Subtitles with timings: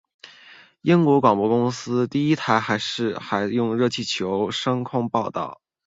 [0.81, 2.79] 英国广播公司第一台还
[3.51, 5.61] 用热气球升空报导。